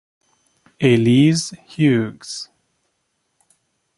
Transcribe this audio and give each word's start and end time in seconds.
Elise 0.79 1.53
Hughes 1.77 2.49